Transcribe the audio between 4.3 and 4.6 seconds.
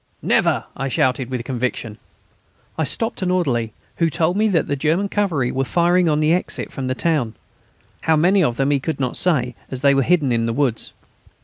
me